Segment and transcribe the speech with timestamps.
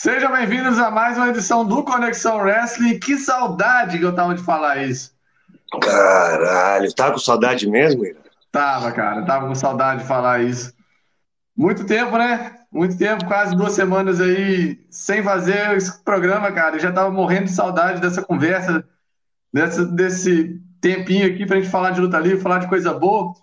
[0.00, 3.00] Sejam bem-vindos a mais uma edição do Conexão Wrestling.
[3.00, 5.12] Que saudade que eu tava de falar isso.
[5.82, 8.20] Caralho, tá com saudade mesmo, Ira?
[8.52, 10.72] Tava, cara, tava com saudade de falar isso.
[11.56, 12.58] Muito tempo, né?
[12.70, 16.76] Muito tempo, quase duas semanas aí sem fazer esse programa, cara.
[16.76, 18.84] Eu já tava morrendo de saudade dessa conversa,
[19.52, 23.34] dessa, desse tempinho aqui pra gente falar de luta livre, falar de coisa boa.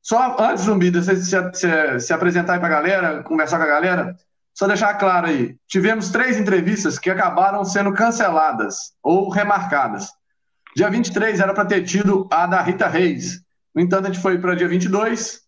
[0.00, 3.66] Só antes, Zumbi, de você se, se, se apresentar aí pra galera, conversar com a
[3.66, 4.16] galera,
[4.56, 10.08] só deixar claro aí, tivemos três entrevistas que acabaram sendo canceladas ou remarcadas.
[10.74, 13.42] Dia 23 era para ter tido a da Rita Reis.
[13.74, 15.42] No entanto, a gente foi para dia 22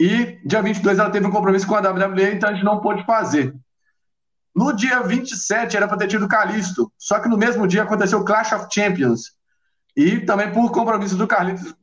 [0.00, 3.04] e dia 22 ela teve um compromisso com a WWE, então a gente não pôde
[3.04, 3.54] fazer.
[4.52, 8.18] No dia 27 era para ter tido o Calisto, só que no mesmo dia aconteceu
[8.18, 9.36] o Clash of Champions.
[9.96, 11.28] E também por compromisso do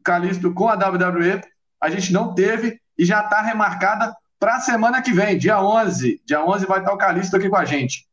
[0.03, 1.41] Calisto com a WWE,
[1.81, 6.21] a gente não teve e já está remarcada para a semana que vem, dia 11.
[6.25, 8.05] Dia 11 vai estar o Calixto aqui com a gente.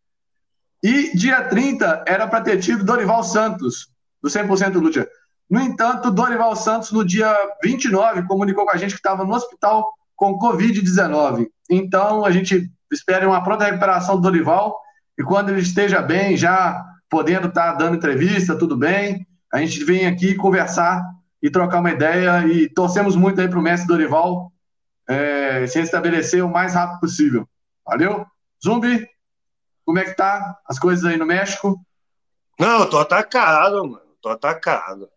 [0.83, 3.89] E dia 30 era para ter tido Dorival Santos,
[4.23, 5.09] do 100% Lucha.
[5.49, 9.91] No entanto, Dorival Santos, no dia 29, comunicou com a gente que estava no hospital
[10.17, 11.47] com Covid-19.
[11.71, 14.79] Então, a gente espera uma pronta recuperação do Dorival
[15.19, 19.85] e quando ele esteja bem, já podendo estar tá dando entrevista, tudo bem, a gente
[19.85, 21.03] vem aqui conversar
[21.43, 24.51] e trocar uma ideia e torcemos muito aí para o mestre Dorival
[25.09, 27.49] é, se restabelecer o mais rápido possível.
[27.87, 28.27] Valeu?
[28.65, 29.07] Zumbi,
[29.85, 31.79] como é que tá as coisas aí no México?
[32.59, 34.01] Não, eu tô atacado, mano.
[34.23, 35.09] Tô atacado.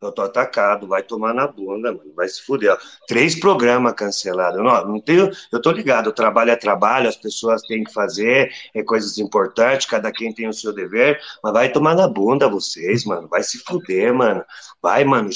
[0.00, 2.14] Eu tô atacado, vai tomar na bunda, mano.
[2.14, 2.78] Vai se fuder.
[3.08, 4.62] Três programas cancelados.
[4.62, 5.28] Não, não tenho.
[5.50, 10.12] Eu tô ligado, trabalho é trabalho, as pessoas têm que fazer, é coisas importantes, cada
[10.12, 13.26] quem tem o seu dever, mas vai tomar na bunda vocês, mano.
[13.26, 14.44] Vai se fuder, mano.
[14.80, 15.30] Vai, mano.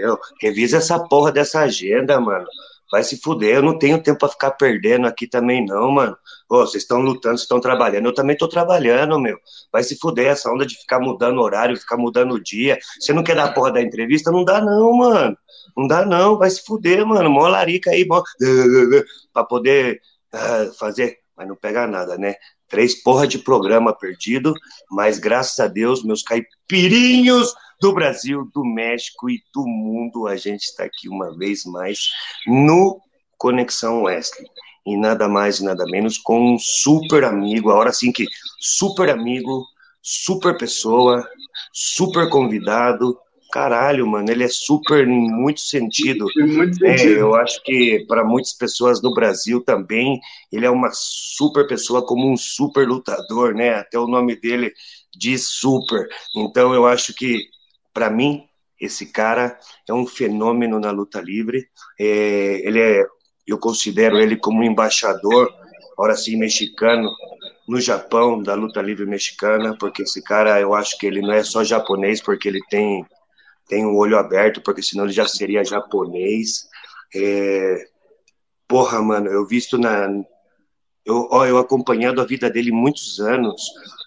[0.00, 2.46] Eu, revisa essa porra dessa agenda, mano
[2.90, 6.16] vai se fuder, eu não tenho tempo para ficar perdendo aqui também não, mano.
[6.48, 9.38] Vocês estão lutando, estão trabalhando, eu também tô trabalhando, meu.
[9.72, 12.78] Vai se fuder essa onda de ficar mudando horário, ficar mudando o dia.
[13.00, 14.30] Você não quer dar a porra da entrevista?
[14.30, 15.36] Não dá não, mano.
[15.76, 17.28] Não dá não, vai se fuder, mano.
[17.30, 18.22] Mó larica aí, mó...
[19.32, 20.00] pra poder
[20.32, 22.36] uh, fazer, mas não pega nada, né?
[22.68, 24.54] Três porra de programa perdido,
[24.90, 30.26] mas graças a Deus, meus caipirinhos do Brasil, do México e do mundo.
[30.26, 31.98] A gente está aqui uma vez mais
[32.46, 33.00] no
[33.38, 34.48] Conexão Wesley.
[34.86, 38.24] E nada mais e nada menos com um super amigo, agora sim que
[38.60, 39.64] super amigo,
[40.00, 41.28] super pessoa,
[41.72, 43.18] super convidado.
[43.56, 46.26] Caralho, mano, ele é super em muito sentido.
[46.36, 47.20] Muito é, sentido.
[47.20, 50.20] Eu acho que para muitas pessoas no Brasil também,
[50.52, 53.70] ele é uma super pessoa, como um super lutador, né?
[53.76, 54.74] Até o nome dele
[55.16, 56.06] diz super.
[56.36, 57.48] Então eu acho que
[57.94, 58.44] para mim,
[58.78, 61.66] esse cara é um fenômeno na luta livre.
[61.98, 63.06] É, ele é,
[63.46, 65.50] eu considero ele como um embaixador,
[65.96, 67.10] ora sim, mexicano,
[67.66, 71.42] no Japão, da luta livre mexicana, porque esse cara, eu acho que ele não é
[71.42, 73.02] só japonês, porque ele tem,
[73.68, 76.68] tem o olho aberto, porque senão ele já seria japonês.
[77.14, 77.86] É,
[78.66, 80.08] porra, mano, eu visto na.
[81.04, 83.62] Eu, ó, eu acompanhando a vida dele muitos anos,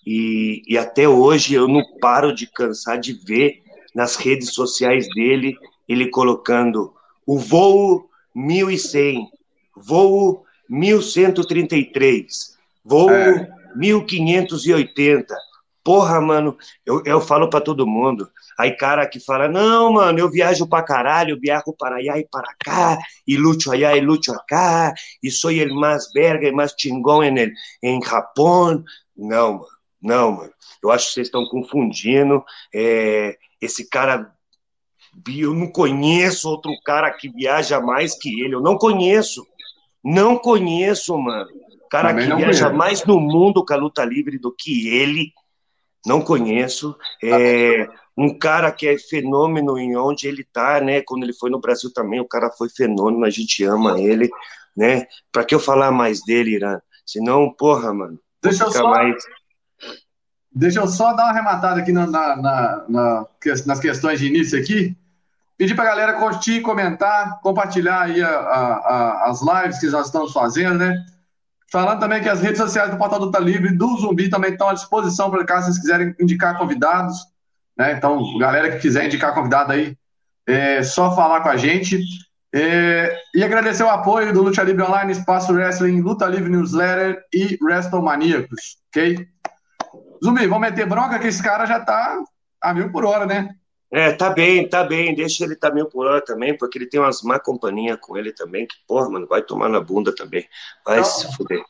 [0.05, 3.61] e, e até hoje eu não paro de cansar de ver
[3.95, 5.55] nas redes sociais dele,
[5.87, 6.93] ele colocando
[7.25, 9.27] o voo 1100,
[9.75, 13.49] voo 1133, voo é.
[13.75, 15.35] 1580.
[15.89, 16.55] Porra, mano,
[16.85, 18.29] eu, eu falo para todo mundo.
[18.59, 22.27] Aí, cara que fala, não, mano, eu viajo pra caralho, eu viajo para allá e
[22.29, 22.95] para cá,
[23.27, 27.39] e luto allá e luto acá, e sou el mais verga e mais chingón em,
[27.39, 27.49] el,
[27.81, 28.83] em Japão.
[29.17, 29.67] Não, mano,
[29.99, 30.53] não, mano.
[30.83, 32.43] Eu acho que vocês estão confundindo.
[32.71, 34.31] É, esse cara,
[35.27, 38.53] eu não conheço outro cara que viaja mais que ele.
[38.53, 39.43] Eu não conheço.
[40.03, 41.49] Não conheço, mano.
[41.89, 42.77] Cara Também que viaja conheço.
[42.77, 45.33] mais no mundo com a luta livre do que ele.
[46.05, 46.95] Não conheço.
[47.23, 47.87] É,
[48.17, 51.01] um cara que é fenômeno em onde ele tá, né?
[51.01, 54.29] Quando ele foi no Brasil também, o cara foi fenômeno, a gente ama ele,
[54.75, 55.05] né?
[55.31, 56.79] Pra que eu falar mais dele, Irã?
[57.05, 58.19] Senão, porra, mano.
[58.41, 59.15] Deixa eu só, mais...
[60.51, 62.35] Deixa eu só dar uma arrematada aqui na, na,
[62.87, 63.25] na,
[63.65, 64.95] nas questões de início aqui.
[65.57, 70.05] Pedir para a galera curtir, comentar, compartilhar aí a, a, a, as lives que nós
[70.05, 71.05] estamos fazendo, né?
[71.71, 74.69] Falando também que as redes sociais do Portal do Tá Livre do Zumbi também estão
[74.69, 77.17] à disposição para caso vocês quiserem indicar convidados.
[77.77, 77.93] Né?
[77.93, 79.95] Então, galera que quiser indicar convidado aí,
[80.47, 82.01] é só falar com a gente.
[82.51, 87.59] É, e agradecer o apoio do Luta Livre Online, Espaço Wrestling, Luta Livre Newsletter e
[87.61, 89.27] WrestleManiacos, ok?
[90.23, 92.17] Zumbi, vamos meter bronca que esse cara já tá
[92.59, 93.49] a mil por hora, né?
[93.91, 95.15] É, tá bem, tá bem.
[95.15, 98.31] Deixa ele tá mil por hora também, porque ele tem umas má companhia com ele
[98.31, 100.47] também, que, porra, mano, vai tomar na bunda também.
[100.85, 101.63] Vai então, se fuder.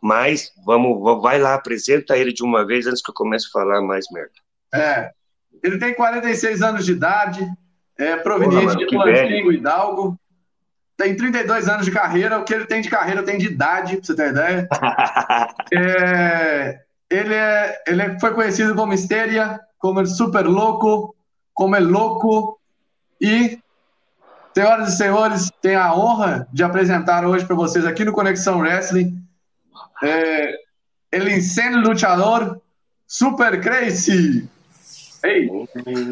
[0.00, 3.82] Mas vamos, vai lá, apresenta ele de uma vez antes que eu comece a falar
[3.82, 4.32] mais merda.
[4.74, 5.10] É.
[5.62, 7.46] Ele tem 46 anos de idade,
[7.98, 10.20] é proveniente Porra, de Plantingo Hidalgo.
[10.96, 12.38] Tem 32 anos de carreira.
[12.38, 14.68] O que ele tem de carreira tem de idade, pra você ter ideia.
[15.72, 16.80] é,
[17.10, 21.14] ele, é, ele foi conhecido como Histeria, como el Super Louco,
[21.56, 22.60] como el Louco.
[23.18, 23.58] E,
[24.54, 29.26] senhoras e senhores, tenho a honra de apresentar hoje para vocês aqui no Conexão Wrestling
[30.02, 30.54] é,
[31.10, 32.60] el insano luchador
[33.06, 34.46] Super Crazy.
[35.24, 35.48] Ei,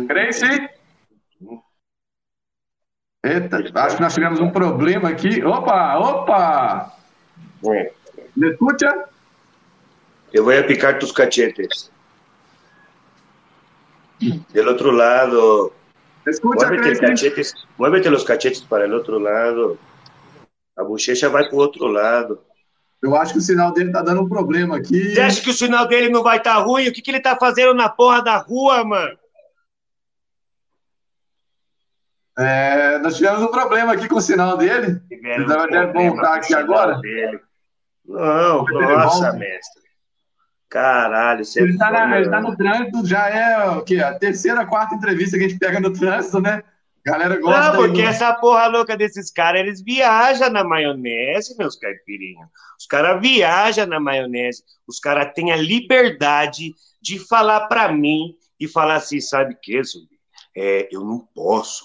[0.09, 0.69] Crazy?
[3.23, 5.45] Eita, acho que nós tivemos um problema aqui.
[5.45, 6.97] Opa, opa!
[7.67, 7.93] É.
[8.35, 9.09] ¿Me escucha?
[10.33, 11.91] Eu vou picar tus cachetes.
[14.21, 15.73] Del otro lado.
[16.27, 19.79] Escucha, muévete, cachetes, muévete los cachetes para el otro lado.
[20.77, 22.41] A bochecha vai para o outro lado.
[23.03, 25.15] Eu acho que o sinal dele tá dando um problema aqui.
[25.15, 26.89] Você acha que o sinal dele não vai estar tá ruim?
[26.89, 29.19] O que, que ele tá fazendo na porra da rua, mano?
[32.39, 35.01] É, nós tivemos um problema aqui com o sinal dele.
[35.11, 36.99] Ele deve voltar aqui agora.
[36.99, 37.41] Dele.
[38.07, 39.84] Não, nossa, mestre.
[40.75, 43.99] Caralho, você ele, tá na, ele tá no trânsito, já é o quê?
[43.99, 46.65] A terceira, quarta entrevista que a gente pega no trânsito, né?
[47.07, 47.75] Galera gosta.
[47.75, 52.49] Não, porque essa porra louca desses caras, eles viajam na maionese, meus caipirinhos.
[52.77, 54.65] Os caras viajam na maionese.
[54.85, 59.81] Os caras têm a liberdade de falar para mim e falar assim, sabe o que,
[59.81, 60.19] Zumbi?
[60.57, 61.85] É, eu não posso,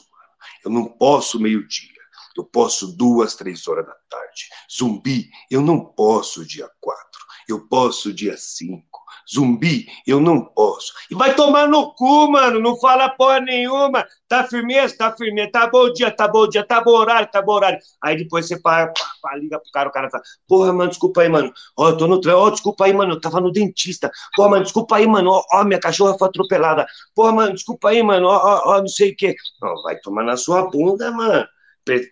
[0.66, 2.00] eu não posso meio-dia.
[2.36, 4.48] Eu posso duas, três horas da tarde.
[4.76, 7.29] Zumbi, eu não posso dia quatro.
[7.50, 9.00] Eu posso dia cinco.
[9.32, 10.92] Zumbi, eu não posso.
[11.10, 12.60] E vai tomar no cu, mano.
[12.60, 14.06] Não fala porra nenhuma.
[14.28, 14.96] Tá firmeza?
[14.98, 15.52] Tá firmeza.
[15.52, 17.80] Tá bom dia, tá bom dia, tá bom horário, tá bom horário.
[18.04, 18.92] Aí depois você para,
[19.38, 21.52] liga pro cara, o cara fala, porra, mano, desculpa aí, mano.
[21.78, 23.14] Ó, eu tô no trem, ó, desculpa aí, mano.
[23.14, 24.12] Eu tava no dentista.
[24.36, 25.32] Porra, mano, desculpa aí, mano.
[25.32, 26.86] Ó, ó minha cachorra foi atropelada.
[27.16, 28.28] Porra, mano, desculpa aí, mano.
[28.28, 29.36] Ó, ó, ó não sei o quê.
[29.62, 31.48] Não, vai tomar na sua bunda, mano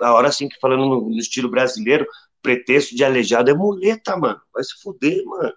[0.01, 2.05] a hora assim que falando no, no, estilo brasileiro,
[2.47, 4.39] pretexto de aleijado é muleta, mano.
[4.53, 5.53] Vai se fuder, mano.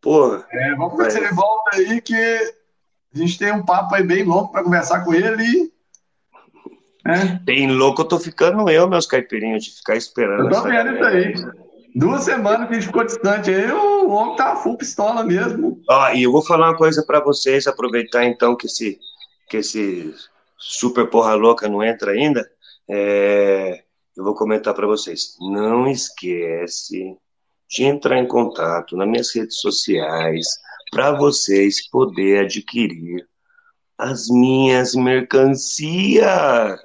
[0.00, 0.46] Porra.
[0.52, 4.22] É, vamos ver se ele volta aí, que a gente tem um papo aí bem
[4.22, 5.72] louco para conversar com ele.
[7.04, 7.24] É.
[7.42, 10.44] Bem louco eu tô ficando eu, meus caipirinhos, de ficar esperando.
[10.44, 11.34] Eu tô vendo isso aí.
[11.96, 15.82] Duas semanas que a gente ficou distante aí, o homem tá full pistola mesmo.
[15.90, 18.98] Ó, e eu vou falar uma coisa para vocês, aproveitar então que esse,
[19.50, 20.14] que esse
[20.56, 22.48] super porra louca não entra ainda
[22.88, 23.82] é,
[24.16, 25.36] eu vou comentar para vocês.
[25.40, 27.16] Não esquece
[27.68, 30.46] de entrar em contato nas minhas redes sociais
[30.90, 33.26] para vocês poderem adquirir
[33.96, 36.80] as minhas mercancias.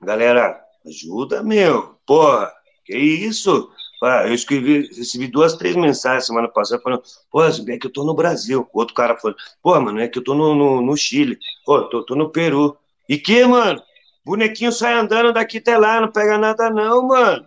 [0.00, 1.98] Galera, ajuda, meu.
[2.06, 2.52] Porra,
[2.84, 3.70] que isso?
[4.02, 8.04] Ah, eu escrevi, recebi duas, três mensagens semana passada falando, pô, é que eu tô
[8.04, 8.68] no Brasil.
[8.72, 11.38] O outro cara falou, pô, mano, é que eu tô no, no, no Chile.
[11.64, 12.76] Pô, tô, tô no Peru.
[13.08, 13.82] E que, mano?
[14.24, 17.46] Bonequinho sai andando daqui até lá, não pega nada não, mano.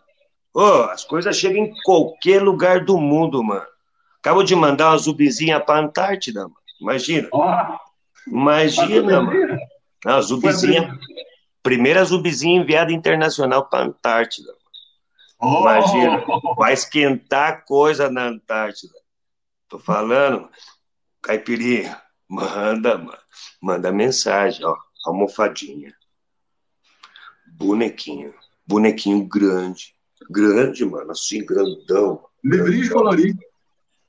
[0.53, 3.65] Ô, as coisas chegam em qualquer lugar do mundo, mano.
[4.19, 6.56] Acabo de mandar uma zubizinha pra Antártida, mano.
[6.79, 7.27] Imagina.
[7.31, 9.57] Oh, Imagina, mano.
[10.06, 10.97] Não, zubizinha.
[11.63, 14.53] Primeira zubizinha enviada internacional pra Antártida.
[15.39, 15.62] Oh.
[15.62, 16.24] Imagina.
[16.56, 18.94] Vai esquentar coisa na Antártida.
[19.68, 20.47] Tô falando,
[21.21, 23.17] Caipirinha, manda, mano.
[23.62, 24.75] Manda mensagem, ó.
[25.05, 25.93] Almofadinha
[27.58, 28.34] bonequinho.
[28.66, 29.94] Bonequinho grande.
[30.30, 32.22] Grande, mano, assim, grandão.
[32.44, 33.36] Livrinho de colorir.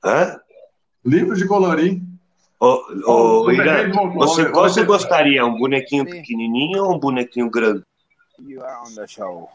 [0.03, 0.39] Hã?
[1.05, 2.01] Livro de colorir.
[2.59, 2.73] Ô,
[3.05, 5.45] ô, oh, Irã, você, qual você gostaria?
[5.45, 7.83] Um bonequinho pequenininho ou um bonequinho grande?
[8.37, 9.49] You are on the show.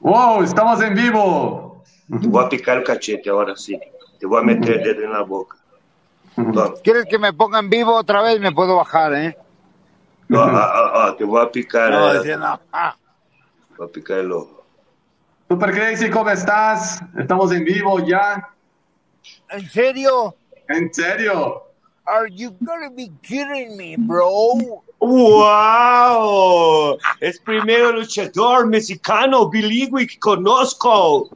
[0.00, 1.82] Uou, estamos em vivo!
[2.10, 3.78] Eu vou picar o cachete agora sim.
[4.20, 5.56] Eu vou meter o dedo na boca.
[6.84, 8.40] ¿Quieres que me ponga en vivo otra vez?
[8.40, 9.36] Me puedo bajar, ¿eh?
[10.30, 11.90] Ó, ó, ó, te voy a picar.
[11.90, 12.36] No, eh.
[12.36, 12.60] no.
[12.72, 12.96] Ah.
[13.76, 14.64] Voy a picar el ojo.
[15.48, 17.00] Super Crazy, ¿cómo estás?
[17.18, 18.50] Estamos en vivo ya.
[19.48, 20.34] ¿En serio?
[20.68, 21.62] ¿En serio?
[22.04, 24.82] Are you gonna be kidding me, bro?
[24.98, 26.98] ¡Wow!
[27.20, 31.30] Es primero luchador mexicano bilingüe que conozco.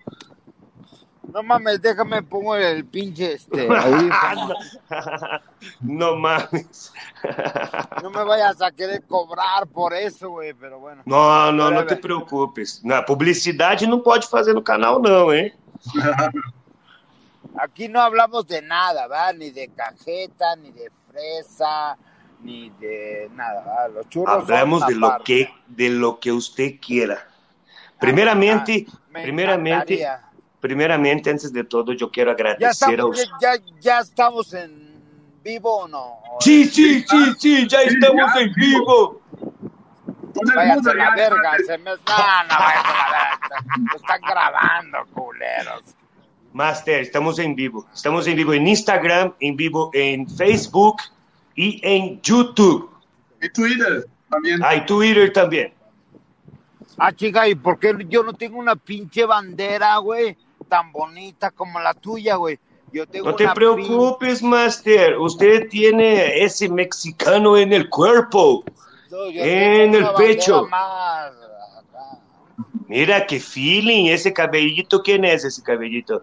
[1.23, 3.69] No mames, déjame pongo el pinche este.
[5.81, 6.93] no, mames.
[8.03, 11.03] no me vayas a querer cobrar por eso, güey, pero bueno.
[11.07, 12.83] No, no, não te preocupes.
[12.83, 15.53] Na publicidade não pode fazer no canal, não, hein?
[17.57, 19.35] Aquí no hablamos de nada, ¿verdad?
[19.35, 21.97] Ni de cajeta, ni de fresa,
[22.41, 23.91] ni de nada, ¿verdad?
[23.95, 27.29] Los churros Hablamos de lo que de lo que usted quiera.
[28.01, 30.09] Primeramente, ah, primeramente,
[30.63, 33.31] primeramente, antes de todo, yo quiero ¿Ya agradecer a estamos, usted.
[33.43, 34.95] ya, ya estamos en
[35.45, 36.19] vivo o no?
[36.41, 39.21] Sí, sí, sí, sí, ya estamos en vivo.
[40.55, 41.91] Váyanse a la ya- verga, se me...
[41.91, 43.65] No, no, váyanse a la verga.
[43.91, 45.83] Lo están grabando, culeros.
[46.53, 47.87] Master, estamos en vivo.
[47.93, 50.97] Estamos en vivo en Instagram, en vivo en Facebook
[51.55, 52.91] y en YouTube.
[53.41, 54.61] Y Twitter también.
[54.65, 55.75] Ah, y Twitter también.
[56.99, 60.37] Ah, chica, ¿y por qué yo no tengo una pinche bandera, güey?
[60.73, 62.59] Tan bonita como la tuya, güey.
[62.95, 65.19] Yo tengo No te una preocupes, Master.
[65.19, 68.65] Usted tiene ese mexicano en el cuerpo.
[69.11, 70.67] No, en el pecho.
[70.69, 71.33] más.
[72.89, 74.07] Mira qué feeling.
[74.07, 76.23] Ese cabellito, ¿quién es ese cabellito?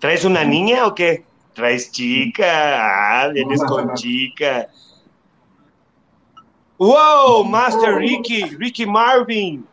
[0.00, 1.24] ¿Traes una niña o qué?
[1.54, 3.22] Traes chica.
[3.22, 4.66] Ah, vienes con chica.
[6.76, 9.64] Wow, Master Ricky, Ricky Marvin.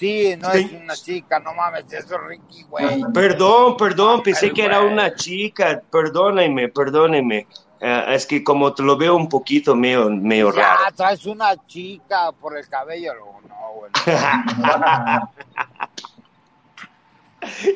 [0.00, 0.58] Sí, no Sí.
[0.60, 3.02] es una chica, no mames, eso es Ricky, güey.
[3.12, 5.82] Perdón, perdón, pensé Ay, que era una chica.
[5.92, 7.46] Perdóneme, perdóneme.
[7.82, 10.94] Ah, es que como te lo veo un poquito medio, medio Ya, raro.
[10.96, 13.12] traes una chica por el cabello.
[13.14, 13.90] No, no, güey.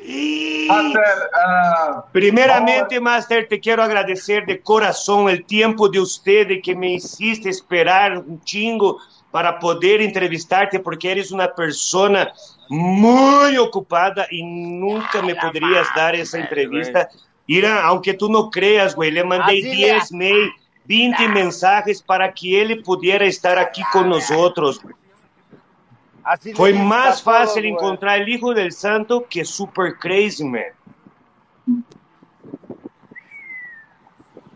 [0.07, 6.61] Y- Master, ah, Primeramente, Master, te quiero agradecer de corazón el tiempo de usted de
[6.61, 8.99] que me hiciste esperar un chingo
[9.35, 12.33] para poder entrevistarte porque eres una persona
[12.69, 17.09] muy ocupada y nunca me podrías dar esa entrevista.
[17.49, 20.53] Mira, aunque tú no creas, güey, le mandé Así de- 10 mail,
[20.85, 24.81] 20 mensajes para que él pudiera estar aquí con nosotros.
[26.23, 30.63] Así Fue más fácil encontrar el hijo del santo que Super Crazy Man.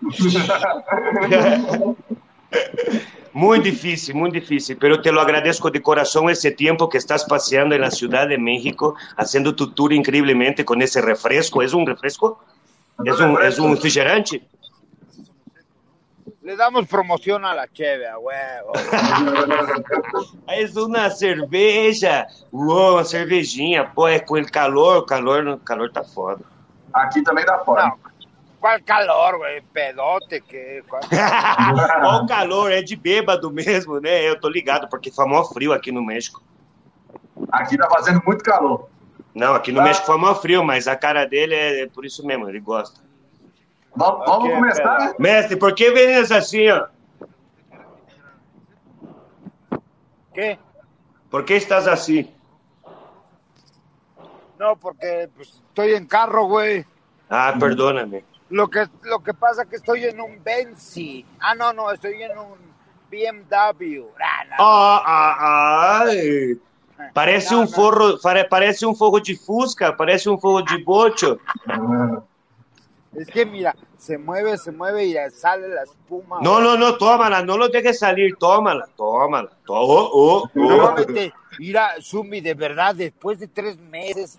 [3.32, 7.74] Muy difícil, muy difícil, pero te lo agradezco de corazón ese tiempo que estás paseando
[7.74, 11.62] en la Ciudad de México, haciendo tu tour increíblemente con ese refresco.
[11.62, 12.40] ¿Es un refresco?
[13.04, 14.42] ¿Es un, es un refrigerante?
[16.42, 18.72] Le damos promoción a la cheve, a huevo.
[20.48, 22.26] Es una cerveja.
[22.50, 23.84] Uou, uma cervejinha.
[23.84, 26.40] Pô, é com el calor, o calor, o calor tá foda.
[26.92, 27.88] Aqui também dá fora.
[27.88, 28.07] No,
[28.60, 29.60] ¿Cuál calor, güey?
[29.72, 30.82] Pedote, que.
[30.88, 31.02] cuál-
[32.00, 32.72] Qual calor?
[32.72, 34.28] É de bêbado mesmo, né?
[34.28, 36.42] Eu tô ligado, porque foi mó frio aqui no México.
[37.52, 38.88] Aqui tá fazendo muito calor.
[39.34, 39.84] Não, aqui no Ah.
[39.84, 43.00] México foi mó frio, mas a cara dele é por isso mesmo, ele gosta.
[43.94, 45.14] Vamos, começar, né?
[45.18, 46.86] Mestre, por que vens assim, ó?
[50.34, 50.58] ¿Qué?
[51.30, 52.32] Por que estás assim?
[54.58, 56.84] No, porque pues, estoy en carro, güey.
[57.30, 58.24] Ah, perdóname.
[58.50, 61.24] Lo que, lo que pasa es que estoy en un Benzi.
[61.40, 62.56] Ah, no, no, estoy en un
[63.10, 64.06] BMW.
[64.20, 64.54] Ah, no.
[64.58, 66.58] Ah, ah, ai.
[67.14, 67.70] Parece No, um no.
[67.70, 71.38] forro, pare- parece um forro de Fusca, parece um forro de bocho.
[73.14, 76.38] Es que mira, se mueve, se mueve y sale la espuma.
[76.40, 79.48] No, no, no, tómala, no lo dejes salir, tómala, tómala.
[79.64, 80.94] Tó- Oh, oh, No, oh.
[80.94, 81.32] vete.
[81.58, 84.38] Mira, Zumi, de verdad, después de tres meses,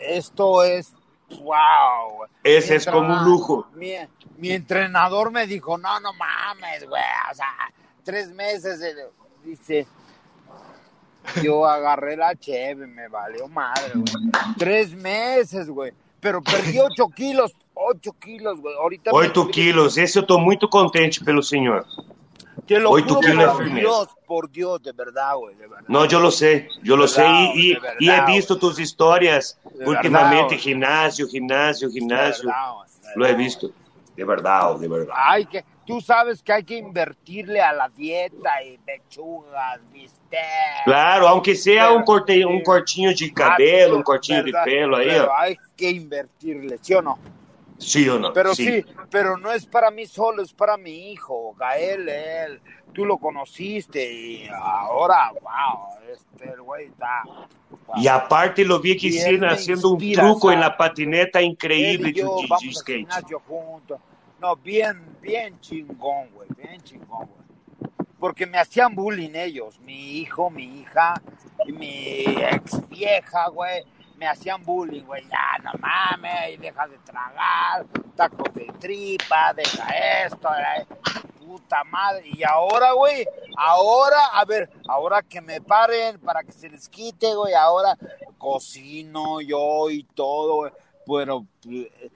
[0.00, 0.92] esto es
[1.40, 2.26] wow.
[2.42, 3.66] Ese es como un lujo.
[3.74, 3.94] Mi,
[4.38, 7.02] mi entrenador me dijo, no, no mames, güey.
[7.30, 7.46] O sea,
[8.04, 8.80] tres meses,
[9.44, 9.86] dice.
[11.42, 14.30] Yo agarré la cheve, me valió madre, güey.
[14.58, 15.92] Tres meses, güey.
[16.20, 18.74] Pero perdí ocho kilos, ocho kilos, güey.
[18.76, 21.86] Ahorita me- Oito quilos, esse eu tô muito contente pelo senhor.
[22.66, 23.74] Te lo ocho juro de por.
[23.74, 25.84] Dios, por Dios, de verdad, güey, de verdad.
[25.88, 27.96] No, yo lo sé, yo lo sé y, y- de verdad.
[28.00, 32.48] y he visto tus historias De últimamente, gimnasio, gimnasio, De gimnasio.
[32.48, 33.70] de Lo he visto,
[34.16, 35.14] de verdad, de verdad.
[35.16, 40.40] Hay que, tú sabes que hay que invertirle a la dieta y pechugas, bistec.
[40.84, 44.64] Claro, aunque sea um, corte, um cortinho de cabelo, um cortinho de ¿Verdad?
[44.64, 45.34] pelo Pero ó.
[45.36, 47.18] hay que invertirle, ¿sí o no?
[47.84, 48.32] Sí ou não?
[48.32, 48.64] Pero Sí.
[48.82, 48.84] sí.
[49.10, 52.60] pero no es para mí solo, es para mi hijo, Gael, él.
[52.92, 57.22] Tú lo conociste y ahora, wow, este el güey está.
[57.24, 58.02] wow.
[58.02, 60.54] E aparte lo vi que Y él me haciendo inspira, truco ¿sabes?
[60.54, 62.98] en la patineta Él increíble y de, yo de- de vamos al skate.
[63.00, 64.00] gimnasio juntos.
[64.40, 67.44] No, bien, bien chingón, güey, bien chingón, güey.
[68.18, 71.14] Porque me hacían bullying ellos, mi hijo, mi hija
[71.66, 73.82] y mi ex vieja, güey.
[74.24, 75.22] Me hacían bullying, güey.
[75.24, 77.84] Ya, no mames, deja de tragar,
[78.16, 80.86] tacos de tripa, deja esto, eh,
[81.38, 82.30] puta madre.
[82.32, 87.34] Y ahora, güey, ahora, a ver, ahora que me paren para que se les quite,
[87.34, 87.98] güey, ahora
[88.38, 90.72] cocino yo y todo, güey.
[91.06, 92.10] Pero, eh,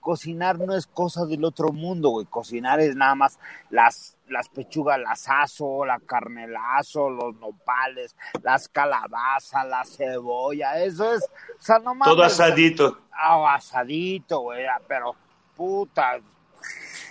[0.00, 2.26] cocinar no es cosa del otro mundo, güey.
[2.26, 3.38] Cocinar es nada más
[3.70, 10.82] las, las pechugas, las aso, la carne la aso, los nopales, las calabazas, la cebolla.
[10.82, 12.14] Eso es, o sea, no mames.
[12.14, 12.98] Todo asadito.
[13.12, 14.64] Ah, asadito, güey.
[14.86, 15.14] Pero,
[15.56, 16.18] puta,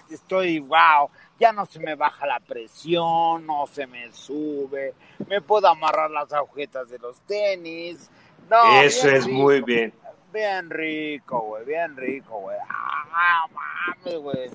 [0.10, 1.10] estoy, wow.
[1.40, 4.96] Ya no se me baja la presión, no se me sube,
[5.28, 8.10] me puedo amarrar las agujetas de los tenis.
[8.50, 9.94] No, Eso es rico, muy bien.
[10.34, 12.58] Bien rico, güey, bien rico, güey.
[12.68, 14.50] Ah, mames, güey.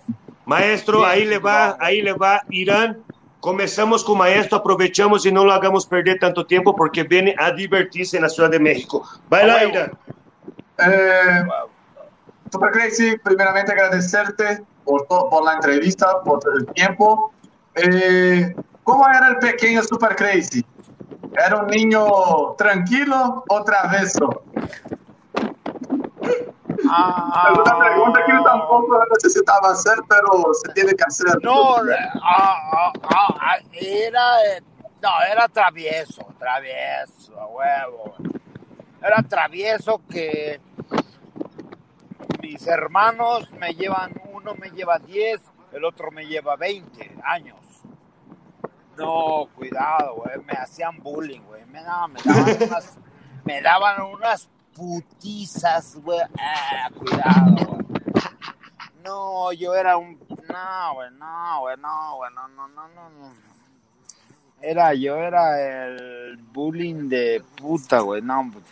[0.52, 3.02] Maestro, ahí le va, ahí le va Irán.
[3.40, 8.16] Comenzamos con maestro, aprovechamos y no lo hagamos perder tanto tiempo porque viene a divertirse
[8.18, 9.08] en la Ciudad de México.
[9.30, 9.68] Huevo.
[9.68, 9.92] Irán.
[10.78, 11.44] Eh,
[12.72, 17.32] Crazy, primeramente agradecerte por, por la entrevista, por el tiempo.
[17.74, 18.54] Eh,
[18.84, 20.64] ¿Cómo era el pequeño Super Crazy?
[21.46, 22.04] ¿Era un niño
[22.58, 24.42] tranquilo o traveso?
[26.94, 31.42] Ah, una pregunta que yo tampoco necesitaba hacer, pero se tiene que hacer.
[31.42, 31.80] No, ah,
[32.22, 34.62] ah, ah, ah, era, eh,
[35.00, 38.14] no, era travieso, travieso, huevo.
[39.00, 40.60] Era travieso que
[42.42, 45.40] mis hermanos me llevan, uno me lleva 10,
[45.72, 47.58] el otro me lleva 20 años.
[48.98, 51.64] No, cuidado, güey, me hacían bullying, güey.
[51.64, 52.98] Me, no, me daban unas,
[53.44, 56.20] me daban unas putizas, güey.
[56.38, 57.78] Ah, cuidado.
[59.04, 60.18] No, yo era un.
[60.28, 63.32] No, güey, no, güey, no, güey, no, no, no, no, no.
[64.60, 68.64] Era, yo era el bullying de puta, güey, no, pues.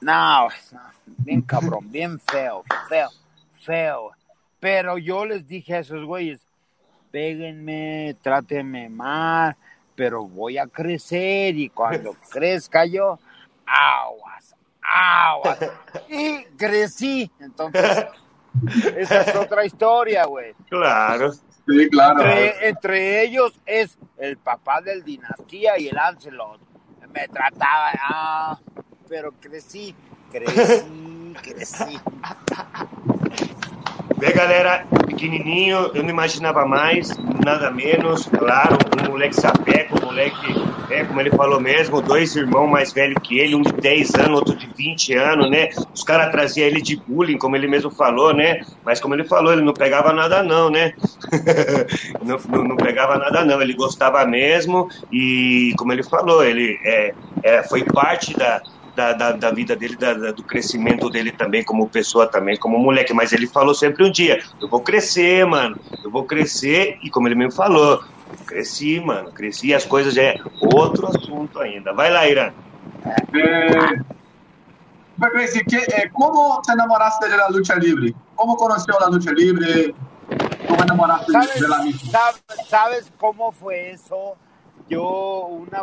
[0.00, 3.08] No, no, bien cabrón, bien feo, feo,
[3.62, 4.10] feo.
[4.60, 6.40] Pero yo les dije a esos güeyes,
[7.10, 9.56] péguenme, trátenme mal,
[9.94, 13.18] pero voy a crecer y cuando crezca yo,
[13.66, 14.53] aguas,
[16.08, 18.06] Y crecí, entonces,
[18.96, 20.54] esa es otra historia, güey.
[20.68, 21.32] Claro.
[21.32, 22.20] Sí, claro.
[22.20, 26.60] Entre, entre ellos es el papá del Dinastía y el Ancelot.
[27.12, 28.58] Me trataba, ah,
[29.08, 29.94] pero crecí,
[30.30, 32.00] crecí, crecí.
[34.16, 37.10] Vê, galera, pequenininho, eu não imaginava mais,
[37.44, 40.54] nada menos, claro, um moleque sapeco, um moleque,
[40.90, 44.38] é, como ele falou mesmo, dois irmãos mais velhos que ele, um de 10 anos,
[44.38, 45.68] outro de 20 anos, né?
[45.92, 48.60] Os caras traziam ele de bullying, como ele mesmo falou, né?
[48.84, 50.92] Mas como ele falou, ele não pegava nada não, né?
[52.22, 57.14] não, não, não pegava nada não, ele gostava mesmo e, como ele falou, ele é,
[57.42, 58.62] é, foi parte da,
[58.94, 62.78] da, da, da vida dele, da, da- do crescimento dele também, como pessoa também, como
[62.78, 63.12] moleque.
[63.12, 66.98] Mas ele falou sempre um dia: eu vou crescer, mano, eu vou crescer.
[67.02, 68.02] E como ele mesmo falou,
[68.46, 69.68] cresci, mano, cresci.
[69.68, 71.92] E as coisas já é outro assunto ainda.
[71.92, 72.52] Vai lá, Irã.
[75.14, 78.12] Super Crazy, ¿qué- eh, ¿cómo te enamoraste de la lucha libre?
[78.34, 79.94] ¿Cómo conoció la lucha libre?
[80.68, 82.10] ¿Cómo enamoraste ¿Sabes, de la misma?
[82.18, 84.36] sab- ¿Sabes cómo fue eso?
[84.88, 85.82] Yo una,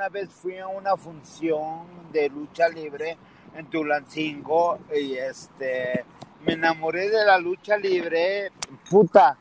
[0.00, 3.18] una vez fui a una función de lucha libre
[3.54, 6.06] en Tulancingo y este
[6.42, 8.50] me enamoré de la lucha libre,
[8.88, 9.36] puta.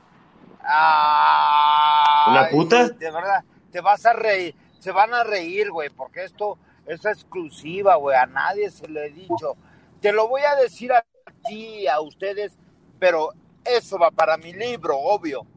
[0.62, 2.90] Ay, ¿Una puta?
[2.90, 3.42] De verdad,
[3.72, 8.26] te vas a reír, se van a reír, güey, porque esto es exclusiva, güey, a
[8.26, 9.56] nadie se lo he dicho.
[10.02, 11.06] Te lo voy a decir a
[11.48, 12.58] ti, a ustedes,
[13.00, 13.30] pero
[13.64, 15.48] eso va para mi libro, obvio,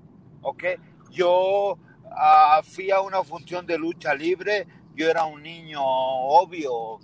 [0.43, 0.63] ¿ok?
[1.11, 1.77] Yo
[2.09, 6.99] ah, fui a una función de lucha libre, yo era un niño, obvio,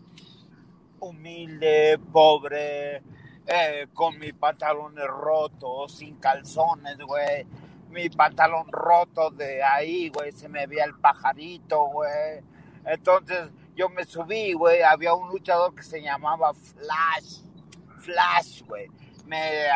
[1.00, 3.02] humilde, pobre,
[3.46, 7.46] eh, con mis pantalones rotos, sin calzones, güey.
[7.90, 12.42] Mi pantalón roto de ahí, güey, se me veía el pajarito, güey.
[12.84, 17.42] Entonces yo me subí, güey, había un luchador que se llamaba Flash,
[18.00, 18.88] Flash, güey.
[19.24, 19.66] Me,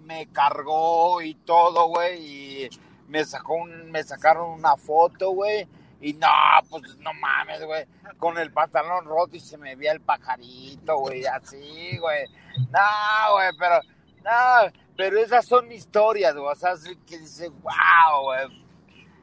[0.00, 2.70] me cargó y todo, güey, y
[3.08, 5.66] me sacó un, me sacaron una foto, güey.
[6.02, 6.28] Y no,
[6.68, 7.86] pues no mames, güey.
[8.18, 12.26] Con el pantalón roto y se me veía el pajarito, güey, así, güey.
[12.70, 13.80] No, güey, pero,
[14.24, 16.46] no, pero esas son historias, güey.
[16.50, 16.74] O sea,
[17.06, 18.64] que dice, wow, güey.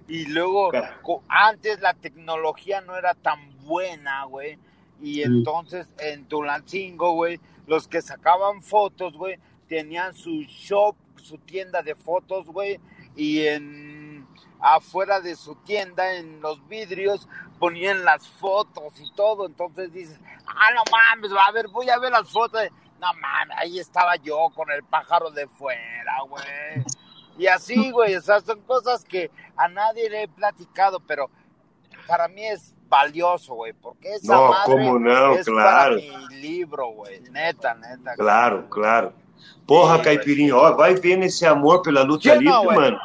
[0.07, 1.21] Y luego, Claro.
[1.27, 4.57] antes la tecnología no era tan buena, güey.
[5.01, 9.37] Y entonces en Tulancingo, güey, los que sacaban fotos, güey,
[9.67, 12.79] tenían su shop, su tienda de fotos, güey.
[13.15, 13.98] Y en
[14.59, 17.27] afuera de su tienda, en los vidrios,
[17.59, 19.45] ponían las fotos y todo.
[19.45, 22.61] Entonces dices, ah, no mames, a ver, voy a ver las fotos.
[22.99, 26.83] No mames, ahí estaba yo con el pájaro de fuera, güey.
[27.37, 31.29] Y así, güey, o sea, son cosas que a nadie le he platicado, pero
[32.07, 35.95] para mí es valioso, güey, porque esa No, madre cómo no, es claro.
[35.97, 38.15] para mi libro, güey, neta, neta.
[38.15, 39.13] Claro, claro.
[39.65, 42.99] Porra, Caipirinha, ó, vai vendo esse amor pela luta livre, mano.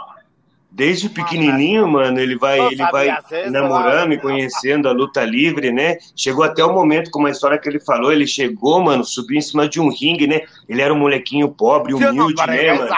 [0.77, 3.17] Desde pequenininho, mano, ele vai, ele vai
[3.49, 5.99] namorando e conhecendo a luta livre, né?
[6.17, 9.41] Chegou até o momento, com uma história que ele falou, ele chegou, mano, subiu em
[9.41, 10.41] cima de um ringue, né?
[10.69, 12.89] Ele era um molequinho pobre, humilde, né, mano?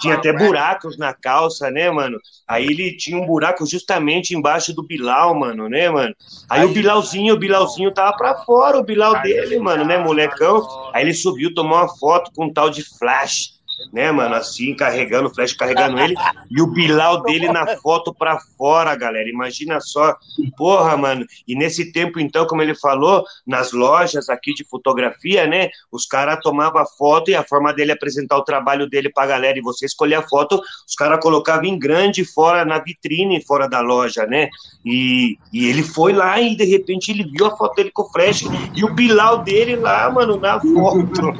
[0.00, 2.16] Tinha até buracos na calça, né, mano?
[2.46, 6.14] Aí ele tinha um buraco justamente embaixo do Bilal, mano, né, mano?
[6.48, 10.64] Aí o Bilalzinho, o Bilalzinho tava pra fora, o Bilal dele, mano, né, molecão?
[10.94, 13.55] Aí ele subiu, tomou uma foto com um tal de Flash
[13.92, 14.34] né, mano?
[14.34, 16.14] Assim, carregando, flash carregando ele,
[16.50, 19.28] e o Bilal dele na foto pra fora, galera.
[19.28, 20.16] Imagina só,
[20.56, 21.24] porra, mano.
[21.46, 25.70] E nesse tempo, então, como ele falou, nas lojas aqui de fotografia, né?
[25.90, 29.62] Os caras tomavam foto e a forma dele apresentar o trabalho dele pra galera, e
[29.62, 34.26] você escolher a foto, os caras colocavam em grande fora na vitrine, fora da loja,
[34.26, 34.48] né?
[34.84, 38.10] E, e ele foi lá e de repente ele viu a foto dele com o
[38.10, 41.32] flash e o Bilal dele lá, mano, na foto.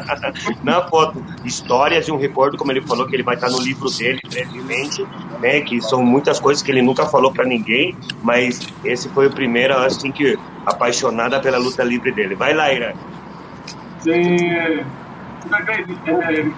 [0.64, 1.24] na foto.
[1.44, 4.18] História histórias de um recordo, como ele falou, que ele vai estar no livro dele
[4.26, 5.06] brevemente,
[5.40, 5.60] né?
[5.60, 9.76] Que são muitas coisas que ele nunca falou para ninguém, mas esse foi o primeiro,
[9.76, 12.34] assim, que apaixonada pela luta livre dele.
[12.34, 12.94] Vai lá, Ira.
[14.06, 14.82] Eh,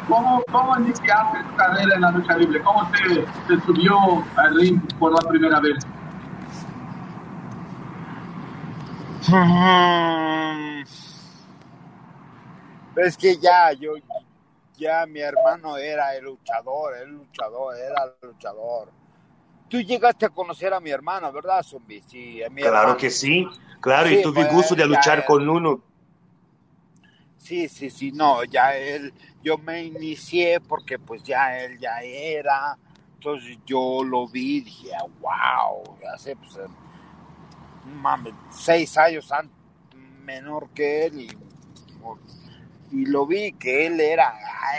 [0.07, 2.61] ¿Cómo, ¿Cómo iniciaste tu carrera en la lucha libre?
[2.61, 5.85] ¿Cómo te, te subió al ring por la primera vez?
[12.97, 13.93] Es que ya, yo,
[14.77, 18.91] ya mi hermano era el luchador, el luchador, era el luchador.
[19.69, 22.01] Tú llegaste a conocer a mi hermano, ¿verdad, Zumbi?
[22.07, 23.47] Sí, a mi claro que sí,
[23.81, 25.83] claro, y tuve pues, gusto de luchar con uno.
[27.37, 29.13] Sí, sí, sí, no, ya él,
[29.43, 32.77] yo me inicié porque pues ya él ya era,
[33.15, 36.59] entonces yo lo vi y dije, wow, hace pues,
[37.85, 39.33] mames, seis años
[40.25, 41.29] menor que él y
[42.91, 44.35] y lo vi que él era,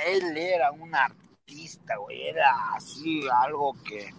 [0.05, 4.13] él era un artista, güey, era así algo que,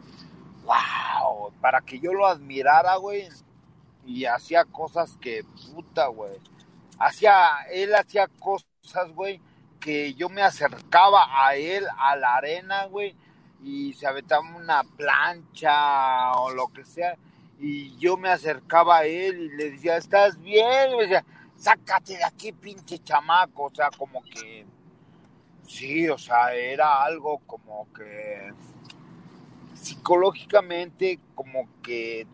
[0.64, 3.29] wow, para que yo lo admirara, güey,
[4.05, 6.38] y hacía cosas que, puta, güey,
[6.98, 9.40] hacía, él hacía cosas, güey,
[9.81, 13.14] que yo me acercaba a él, a la arena, güey,
[13.62, 17.16] y se aventaba una plancha o lo que sea,
[17.61, 20.92] y yo me acercaba a él y le decía, ¿estás bien?
[20.92, 21.24] Y me decía,
[21.59, 24.64] sácate de aquí, pinche chamaco, o sea, como que,
[25.66, 28.53] sí, o sea, era algo como que
[29.75, 32.27] psicológicamente como que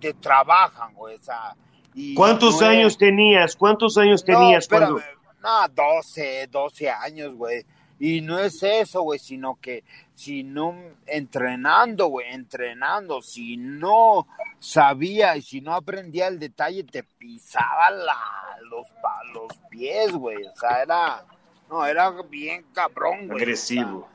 [0.00, 1.56] te trabajan, güey, o sea,
[1.98, 3.56] y ¿Cuántos años tenías?
[3.56, 5.00] ¿Cuántos años tenías no, cuando?
[5.40, 7.64] No, 12, 12 años, güey.
[7.98, 9.82] Y no es eso, güey, sino que
[10.14, 10.74] si no
[11.06, 14.26] entrenando, güey, entrenando, si no
[14.58, 18.86] sabía y si no aprendía el detalle, te pisaba la, los,
[19.32, 20.44] los pies, güey.
[20.44, 21.24] O sea, era,
[21.70, 23.42] no, era bien cabrón, güey.
[23.42, 24.08] Agresivo.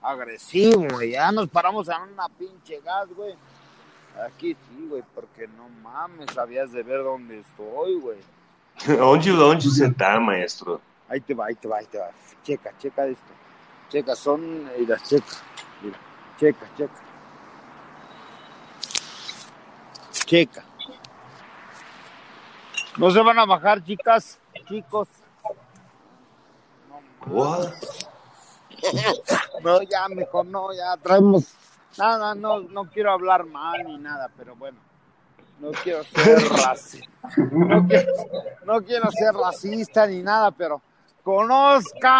[0.00, 1.10] agresivo, güey.
[1.10, 3.34] Ya nos paramos en una pinche gas, güey.
[4.24, 8.18] Aquí sí, güey, porque no mames, sabías de ver dónde estoy, güey.
[8.86, 10.80] ¿Dónde, ¿Dónde você tá, maestro?
[11.12, 12.10] Ahí te va, ahí te va, ahí te va.
[12.42, 13.32] Checa, checa esto.
[13.90, 15.26] Checa, son, mira, checa.
[15.82, 15.98] Mira,
[16.38, 16.94] checa, checa.
[20.24, 20.64] Checa.
[22.96, 25.08] No se van a bajar, chicas, chicos.
[27.26, 27.58] No,
[29.62, 31.54] no ya, mejor no, ya traemos.
[31.98, 34.78] Nada, no, no quiero hablar mal ni nada, pero bueno.
[35.60, 37.06] No quiero ser racista.
[37.50, 38.12] No quiero,
[38.64, 40.80] no quiero ser racista ni nada, pero
[41.22, 42.10] conozcan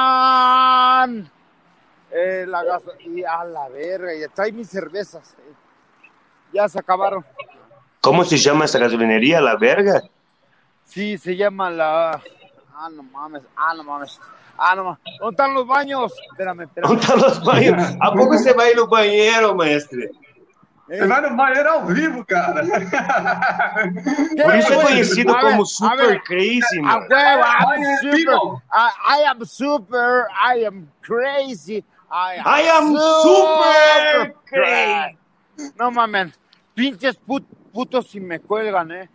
[2.10, 2.62] eh, la
[3.00, 5.34] y a la verga, ya trae mis cervezas.
[5.38, 5.54] Eh.
[6.52, 7.24] Ya se acabaron.
[8.00, 9.40] ¿Cómo se llama esa gasolinería?
[9.40, 10.02] ¿La verga?
[10.84, 12.22] Sí, se llama la.
[12.74, 14.20] Ah, no mames, ah, no mames.
[14.58, 15.00] Ah, no mames.
[15.18, 16.12] ¿Dónde están los baños?
[16.30, 16.88] Espérame, espérame.
[16.88, 17.96] ¿Dónde están los baños?
[18.00, 20.10] ¿A poco se va a ir al bañero, maestre?
[20.92, 22.62] Você vai no banheiro ao vivo, cara.
[24.44, 27.07] Por isso é conhecido como Super Crazy, mano.
[27.11, 31.83] I'm super, I, am super, I am crazy.
[32.11, 35.16] I am, I am super, crazy.
[35.78, 36.33] No mames,
[36.74, 37.16] pinches
[37.72, 39.09] putos si me cuelgan, eh.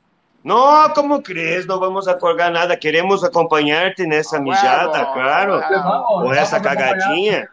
[0.44, 1.68] No, ¿cómo crees?
[1.68, 2.76] No vamos a colgar nada.
[2.80, 5.62] Queremos acompañarte en esa mijada, claro.
[6.26, 7.48] O esa cagadinha.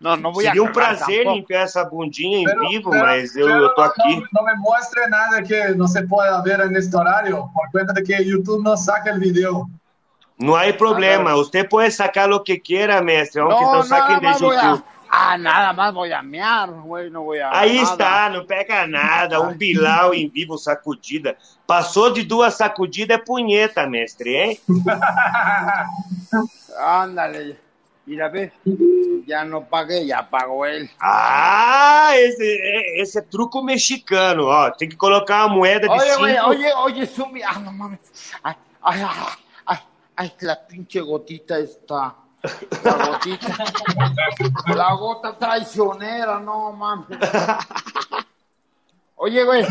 [0.00, 3.46] Não, não vou Seria um prazer limpar essa bundinha em pero, vivo, pero, mas eu,
[3.46, 4.16] eu tô aqui.
[4.32, 8.02] Não, não, me mostre nada que não se pode ver neste horário, por conta de
[8.02, 9.66] que YouTube não saca o vídeo.
[10.38, 14.26] Não há problema, você pode sacar o que quiera, mestre, aunque não, não saquen de
[14.26, 14.82] YouTube.
[15.12, 17.90] Ah, nada mais vou a mear, güey, não vou a Aí nada.
[17.90, 21.36] está, não pega nada, um Bilal em vivo sacudida.
[21.66, 24.60] Passou de duas sacudidas é punheta, mestre, hein?
[26.78, 27.58] Ándale.
[28.10, 28.52] Mira, ve,
[29.24, 30.90] ya no pagué, ya pagou ele.
[31.00, 32.42] Ah, esse,
[33.00, 34.68] esse é truco mexicano, ó.
[34.72, 36.18] Tem que colocar uma moeda de Oye, cinco.
[36.18, 37.40] güey, oye, oye, Sumi.
[37.44, 38.00] Ah, no mames.
[38.42, 39.78] Ay, ay, ay, ay,
[40.16, 42.16] ay, la pinche gotita está.
[42.82, 43.46] La gotita.
[44.74, 47.16] La gota traicionera, no mames.
[49.14, 49.64] Oye, güey,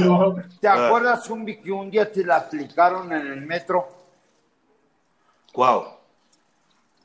[0.61, 3.85] ¿te acuerdas, Zumbi, que un día te la aplicaron en el metro?
[5.51, 5.98] Qual?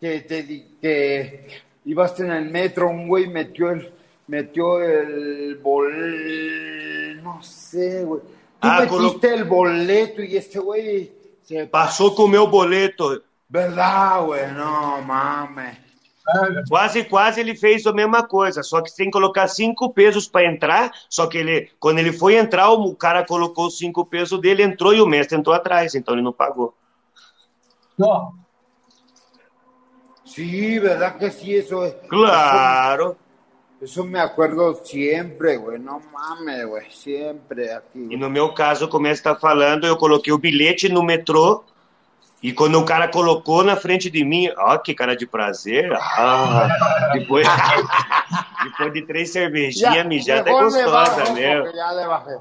[0.00, 3.92] Que, te, que ibas en el metro, un güey metió el,
[4.26, 7.22] metió el bol...
[7.22, 8.20] No sé, güey.
[8.20, 13.22] Tú Ah, metiste el boleto y este güey se Passou com o meu boleto.
[13.48, 14.52] ¿Verdad, güey?
[14.52, 15.76] No mames.
[16.70, 20.46] Quase, quase ele fez a mesma coisa, só que tem que colocar cinco pesos para
[20.46, 20.90] entrar.
[21.10, 25.02] Só que ele, quando ele foi entrar, o cara colocou cinco pesos dele, entrou e
[25.02, 26.74] o mestre entrou atrás, então ele não pagou.
[28.00, 28.32] Ó,
[30.24, 31.54] Sí, ¿verdad que sí?
[31.54, 31.94] Eso es.
[32.08, 33.16] Claro.
[33.80, 35.78] Eso, eso me acuerdo siempre, güey.
[35.78, 36.90] No mames, güey.
[36.90, 37.98] Siempre aquí.
[37.98, 38.16] E güey.
[38.16, 41.64] no meu caso, como você está falando, eu coloquei o bilhete no metrô.
[42.42, 45.90] E quando o cara colocou na frente de mim, ó, que cara de prazer.
[45.94, 46.68] Ah,
[47.14, 47.46] depois,
[48.64, 51.72] depois de três cervejinhas, mijada é gostosa mesmo.
[51.72, 52.38] Ya le bajé.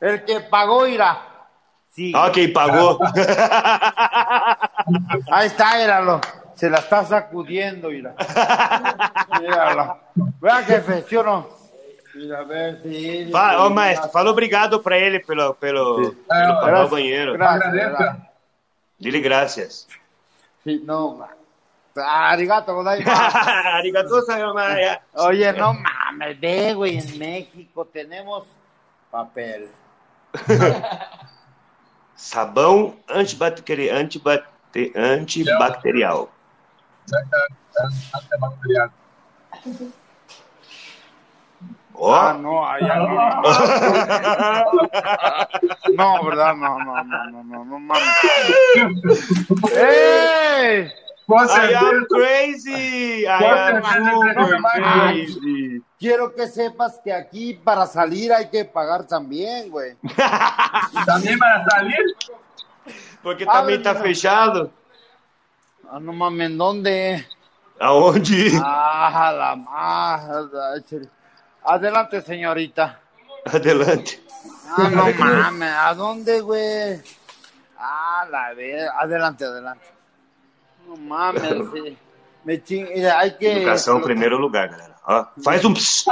[0.00, 1.33] El que pagó irá.
[1.94, 2.12] Sí.
[2.14, 2.98] Ó, quem pagou.
[5.30, 6.20] Ahí está, míralo.
[6.54, 8.14] Se la está sacudiendo, mira.
[9.40, 9.98] Míralo.
[10.40, 11.48] Vea jefe, ¿sí o no?
[12.14, 13.28] Mira, a ver, sí.
[13.30, 17.32] Fala, sí, mestre, fala obrigado pra ele pelo, pelo, pelo pagar o Gracias, banheiro.
[17.34, 18.16] Gracias.
[18.98, 19.88] Dile gracias.
[20.62, 21.28] Sí, no, ma-
[21.96, 22.74] Arigato,
[24.22, 25.02] sayonara.
[25.14, 28.44] Oye, no mames, ve, güey, en México tenemos
[29.10, 29.68] papel.
[32.16, 36.30] Sabão antibacteri- antibacte- antibacterial.
[37.76, 38.92] antibacteriano.
[41.96, 42.96] Ó, Ah, no, allá
[45.86, 45.94] no.
[45.94, 46.56] No, ¿verdad?
[46.56, 48.02] No, no, no, no, no, no mames.
[49.76, 50.90] ¡Ey!
[51.30, 53.26] I am crazy!
[53.26, 53.80] I am
[54.74, 55.82] crazy!
[56.04, 59.96] Quiero que sepas que aquí para salir hay que pagar también, güey.
[61.06, 62.14] Também para salir?
[63.22, 64.70] Porque também tá Abre, fechado.
[65.88, 67.26] Ah, no mames, ¿en dónde?
[67.80, 68.52] Aonde?
[68.62, 71.08] Ah, la madre.
[71.64, 73.00] Adelante, señorita.
[73.46, 74.22] Adelante.
[74.76, 77.02] Ah, no mames, ¿a dónde, güey?
[77.78, 79.86] Ah, la ver, adelante, adelante.
[80.86, 81.96] No mames, sí.
[82.44, 82.86] me ching...
[83.06, 83.46] hay que...
[83.46, 84.93] Educação em primeiro lugar, galera.
[85.06, 86.06] Ó, faz um ps.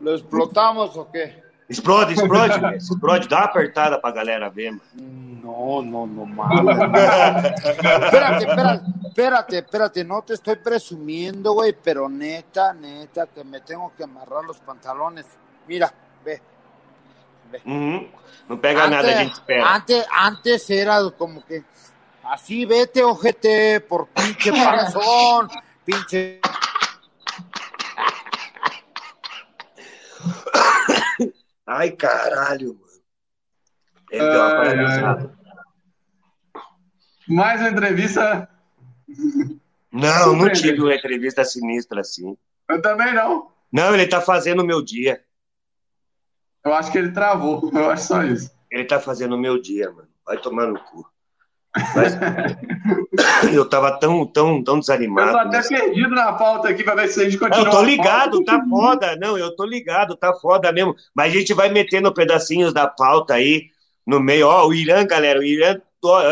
[0.00, 1.42] ¿Lo explotamos o qué?
[1.68, 3.28] Explode, explode, explode.
[3.28, 4.82] Dá uma apertada pra galera ver, mano.
[5.42, 6.76] No, no, no mames.
[6.76, 13.90] espérate, espérate, espérate, espérate, no te estoy presumiendo, güey, pero neta, neta, que me tengo
[13.96, 15.26] que amarrar los pantalones.
[15.66, 15.92] Mira,
[16.24, 16.40] ve.
[17.64, 18.08] Uhum.
[18.48, 19.74] Não pega nada, gente espera.
[19.74, 21.64] Antes, antes era como que
[22.24, 25.48] así vete, ojete, por pinche panzón,
[25.84, 26.40] pinche.
[31.66, 33.02] Ai, caralho, mano.
[34.10, 35.38] Ele deu uma paralisada.
[37.28, 38.48] Mais uma entrevista.
[39.90, 42.36] Não, não tive uma entrevista sinistra assim.
[42.68, 43.50] Eu também não.
[43.72, 45.24] Não, ele tá fazendo o meu dia.
[46.64, 47.70] Eu acho que ele travou.
[47.72, 48.50] Eu acho só isso.
[48.70, 50.08] Ele tá fazendo o meu dia, mano.
[50.24, 51.10] Vai tomar no cu.
[51.94, 52.16] Mas-
[53.54, 55.32] eu tava tão, tão, tão Eu desanimado.
[55.32, 57.66] tô até nessa- perdido na pauta aqui para ver se a gente continua.
[57.66, 59.16] eu tô ligado, tá foda.
[59.16, 60.94] Não, eu tô ligado, tá foda mesmo.
[61.14, 63.66] Mas a gente vai metendo pedacinhos da pauta aí
[64.06, 64.48] no meio.
[64.48, 65.78] Ó, o Irã, galera, o Irã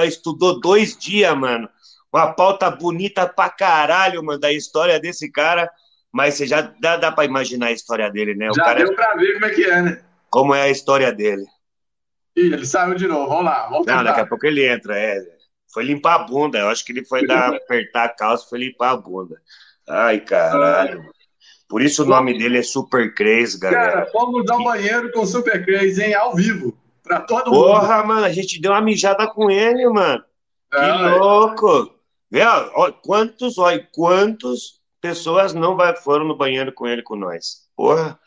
[0.06, 1.68] estudou dois dias, mano.
[2.12, 5.70] Uma pauta bonita pra caralho, mano, da história desse cara.
[6.12, 8.50] Mas você já dá, dá pra imaginar a história dele, né?
[8.50, 10.00] O Já cara, deu para ver como é que é, né?
[10.28, 11.44] como é a história dele.
[12.36, 13.28] Ele saiu de novo.
[13.28, 15.18] Vamos lá, vamos Não, daqui a pouco ele entra, é.
[15.72, 16.58] Foi limpar a bunda.
[16.58, 19.40] Eu acho que ele foi dar, apertar a calça, foi limpar a bunda.
[19.88, 21.04] Ai, caralho.
[21.68, 23.92] Por isso o nome dele é Super Crazy, galera.
[23.92, 26.14] Cara, fomos ao banheiro com o Super Crazy, hein?
[26.14, 26.76] Ao vivo.
[27.02, 27.64] Pra todo mundo.
[27.64, 30.22] Porra, mano, a gente deu uma mijada com ele, mano.
[30.70, 31.94] Que Ah, louco.
[32.30, 37.16] Vê, ó, quantos, ó, e quantas pessoas não vai, foram no banheiro com ele com
[37.16, 37.68] nós?
[37.76, 38.18] Porra,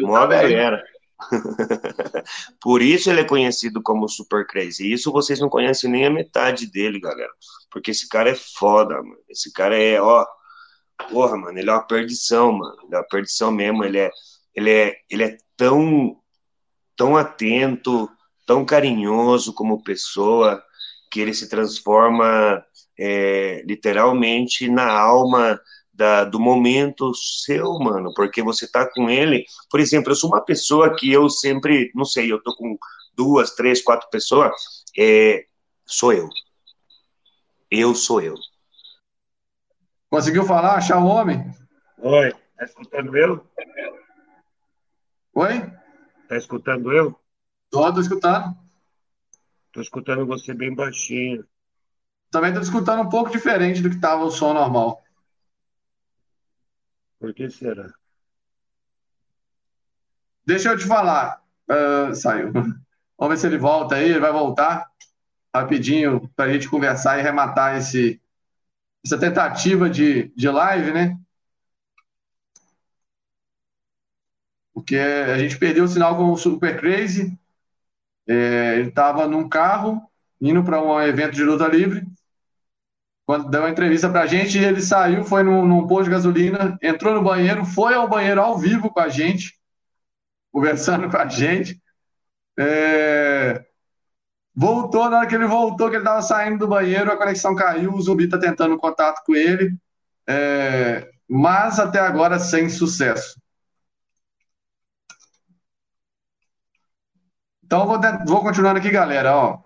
[0.00, 0.82] mó galera.
[2.60, 4.92] Por isso ele é conhecido como Super Crazy.
[4.92, 7.30] Isso vocês não conhecem nem a metade dele, galera.
[7.70, 9.18] Porque esse cara é foda, mano.
[9.28, 10.26] Esse cara é, ó.
[11.10, 12.76] Porra, mano, ele é uma perdição, mano.
[12.84, 13.84] Ele é uma perdição mesmo.
[13.84, 14.10] Ele é,
[14.54, 16.16] ele é, ele é tão,
[16.96, 18.08] tão atento,
[18.46, 20.62] tão carinhoso como pessoa,
[21.10, 22.64] que ele se transforma
[22.98, 25.60] é, literalmente na alma
[26.02, 29.44] da, do momento seu, mano, porque você tá com ele.
[29.70, 32.76] Por exemplo, eu sou uma pessoa que eu sempre, não sei, eu tô com
[33.14, 34.52] duas, três, quatro pessoas,
[34.98, 35.46] é,
[35.86, 36.28] sou eu.
[37.70, 38.34] Eu sou eu.
[40.10, 41.38] Conseguiu falar, achar o homem?
[41.98, 43.46] Oi, tá escutando eu?
[45.34, 45.72] Oi?
[46.28, 47.16] Tá escutando eu?
[47.70, 48.56] Tô, tô escutando.
[49.72, 51.46] Tô escutando você bem baixinho.
[52.28, 55.01] Também tô escutando um pouco diferente do que tava o som normal.
[57.22, 57.88] Por que será?
[60.44, 61.40] Deixa eu te falar.
[61.70, 62.50] Uh, saiu.
[62.52, 64.90] Vamos ver se ele volta aí, ele vai voltar
[65.54, 68.20] rapidinho para a gente conversar e rematar esse,
[69.04, 71.16] essa tentativa de, de live, né?
[74.74, 77.38] Porque a gente perdeu o sinal com o Super Crazy.
[78.26, 80.02] É, ele estava num carro
[80.40, 82.04] indo para um evento de luta livre.
[83.26, 86.78] Quando deu uma entrevista para a gente, ele saiu, foi num, num posto de gasolina,
[86.82, 89.58] entrou no banheiro, foi ao banheiro ao vivo com a gente,
[90.50, 91.80] conversando com a gente.
[92.58, 93.64] É,
[94.54, 97.94] Voltou, na hora que ele voltou, que ele estava saindo do banheiro, a conexão caiu,
[97.94, 99.74] o zumbi está tentando contato com ele,
[100.28, 103.40] é, mas até agora sem sucesso.
[107.64, 109.34] Então, vou, vou continuando aqui, galera.
[109.34, 109.58] Ó.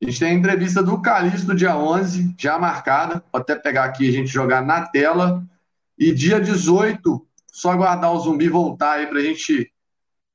[0.00, 3.22] A gente tem a entrevista do Calixto, dia 11, já marcada.
[3.32, 5.44] Vou até pegar aqui a gente jogar na tela.
[5.98, 9.72] E dia 18, só aguardar o zumbi voltar aí para a gente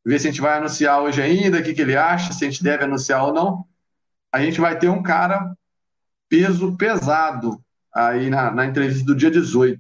[0.05, 2.49] ver se a gente vai anunciar hoje ainda, o que, que ele acha, se a
[2.49, 3.65] gente deve anunciar ou não.
[4.29, 5.55] A gente vai ter um cara
[6.27, 7.63] peso pesado
[7.95, 9.79] aí na, na entrevista do dia 18.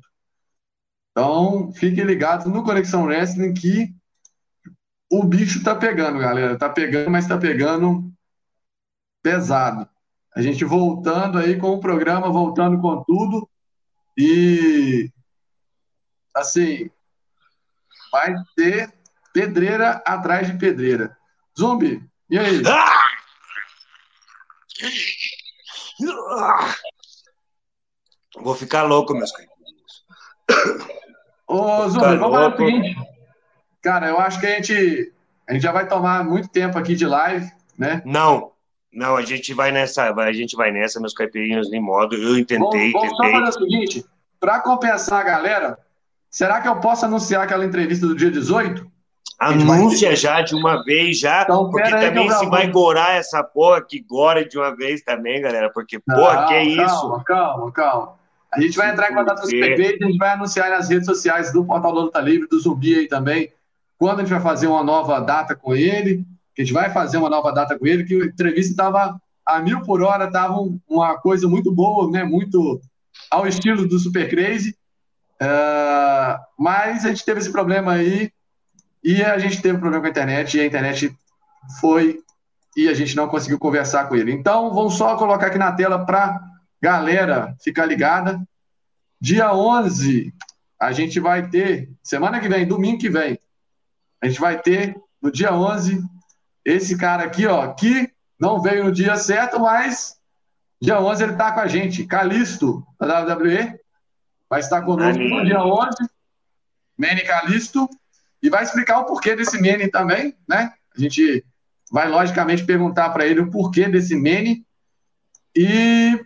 [1.11, 3.93] Então, fiquem ligados no Conexão Wrestling que
[5.11, 6.57] o bicho tá pegando, galera.
[6.57, 8.12] Tá pegando, mas tá pegando
[9.23, 9.89] pesado.
[10.35, 13.49] A gente voltando aí com o programa, voltando com tudo.
[14.17, 15.09] E
[16.35, 16.91] assim,
[18.11, 18.93] vai ter
[19.33, 21.17] Pedreira atrás de pedreira.
[21.59, 22.61] Zumbi, e aí?
[28.35, 30.05] Vou ficar louco, meus queridos.
[31.47, 32.95] Ô, Zumbi, vamos lá o seguinte.
[33.81, 35.13] Cara, eu acho que a gente,
[35.49, 38.03] a gente já vai tomar muito tempo aqui de live, né?
[38.05, 38.52] Não,
[38.93, 42.15] não, a gente vai nessa, a gente vai nessa, meus caipirinhos em modo.
[42.15, 43.31] Eu tentei, vamos, vamos tentei.
[43.31, 44.05] Vamos fazer o seguinte,
[44.39, 45.77] para compensar a galera,
[46.29, 48.91] será que eu posso anunciar aquela entrevista do dia 18?
[49.39, 51.43] Anúncia já de uma vez, já.
[51.43, 55.69] Então, porque também se vai gorar essa porra que gora de uma vez também, galera.
[55.71, 57.23] Porque, porra, não, que é calma, isso?
[57.25, 58.13] Calma, calma.
[58.53, 60.87] A gente vai entrar em contato com os PPs e a gente vai anunciar nas
[60.87, 63.51] redes sociais do Portal do Luta Livre, do Zumbi aí também,
[63.97, 67.17] quando a gente vai fazer uma nova data com ele, que a gente vai fazer
[67.17, 70.55] uma nova data com ele, que a entrevista estava a mil por hora, estava
[70.87, 72.23] uma coisa muito boa, né?
[72.23, 72.81] Muito
[73.29, 74.75] ao estilo do Super Crazy.
[75.41, 78.31] Uh, mas a gente teve esse problema aí
[79.03, 81.15] e a gente teve um problema com a internet e a internet
[81.79, 82.19] foi
[82.75, 84.31] e a gente não conseguiu conversar com ele.
[84.31, 86.41] Então, vamos só colocar aqui na tela para
[86.81, 88.41] galera ficar ligada.
[89.21, 90.33] Dia 11,
[90.79, 93.37] a gente vai ter, semana que vem, domingo que vem,
[94.21, 96.03] a gente vai ter, no dia 11,
[96.65, 100.17] esse cara aqui, ó, que não veio no dia certo, mas
[100.81, 102.05] dia 11 ele está com a gente.
[102.05, 103.79] Calisto, da WWE,
[104.49, 105.95] vai estar conosco no dia 11.
[106.97, 107.89] Manny Calisto.
[108.41, 110.73] E vai explicar o porquê desse Mene também, né?
[110.93, 111.45] A gente
[111.89, 114.65] vai, logicamente, perguntar para ele o porquê desse Mene.
[115.55, 116.19] E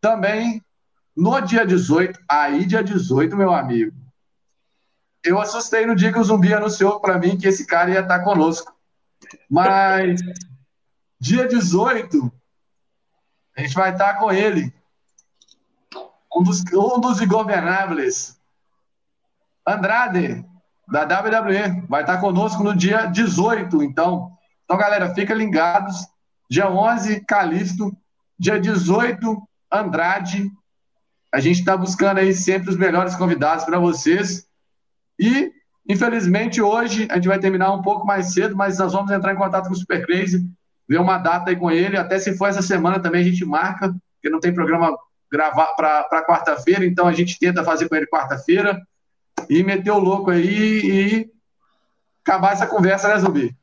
[0.00, 0.62] também,
[1.16, 3.92] no dia 18, aí dia 18, meu amigo,
[5.24, 8.20] eu assustei no dia que o Zumbi anunciou para mim que esse cara ia estar
[8.20, 8.75] conosco.
[9.50, 10.20] Mas,
[11.18, 12.32] dia 18,
[13.56, 14.72] a gente vai estar com ele.
[16.34, 18.36] Um dos, um dos.
[19.66, 20.44] Andrade,
[20.86, 21.86] da WWE.
[21.88, 24.36] Vai estar conosco no dia 18, então.
[24.64, 26.06] Então, galera, fica ligados.
[26.50, 27.96] Dia 11, Calixto.
[28.38, 30.50] Dia 18, Andrade.
[31.32, 34.46] A gente está buscando aí sempre os melhores convidados para vocês.
[35.18, 35.52] E,
[35.88, 39.36] infelizmente, hoje a gente vai terminar um pouco mais cedo, mas nós vamos entrar em
[39.36, 40.46] contato com o Super Crazy,
[40.88, 41.96] ver uma data aí com ele.
[41.96, 44.96] Até se for essa semana também a gente marca, porque não tem programa
[45.30, 48.80] gravar para quarta-feira, então a gente tenta fazer com ele quarta-feira
[49.50, 51.30] e meter o louco aí e
[52.24, 53.54] acabar essa conversa, né, Zumbi?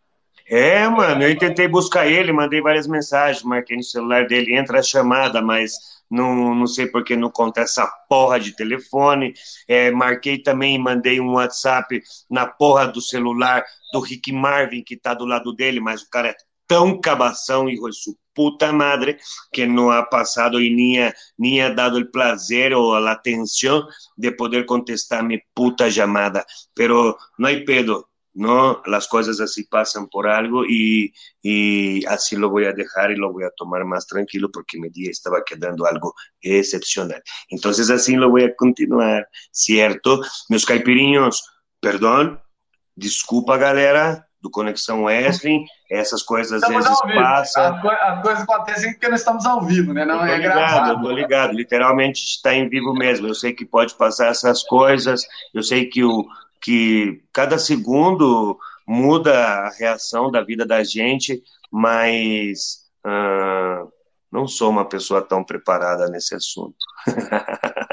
[0.47, 4.83] É, mano, eu tentei buscar ele, mandei várias mensagens, marquei no celular dele, entra a
[4.83, 5.73] chamada, mas
[6.13, 9.33] não, não sei porque não conta essa porra de telefone.
[9.67, 15.13] É, marquei também, mandei um WhatsApp na porra do celular do Rick Marvin, que tá
[15.13, 16.35] do lado dele, mas o cara é
[16.67, 19.17] tão cabação, hijo de puta madre,
[19.51, 20.69] que no ha pasado y
[21.37, 23.85] ni ha, dado el placer o la atención
[24.15, 26.45] de poder contestar mi puta llamada.
[26.73, 28.81] Pero no hay pedo, ¿no?
[28.85, 33.31] Las cosas así pasan por algo y, y, así lo voy a dejar y lo
[33.31, 37.21] voy a tomar más tranquilo porque mi día estaba quedando algo excepcional.
[37.49, 40.21] Entonces así lo voy a continuar, ¿cierto?
[40.49, 41.47] Meus caipirinhos,
[41.79, 42.41] perdón,
[42.95, 47.75] desculpa galera do Conexão Wesley, essas coisas às vezes passam.
[47.75, 50.03] As, coisas acontecem porque nós estamos ao vivo, né?
[50.03, 50.91] Não é ligado, gravado.
[50.91, 53.27] Eu tô ligado, literalmente está em vivo mesmo.
[53.27, 56.27] Eu sei que pode passar essas coisas, eu sei que o,
[56.63, 58.57] que cada segundo
[58.87, 63.91] muda a reação da vida da gente, mas uh,
[64.31, 66.77] não sou uma pessoa tão preparada nesse assunto.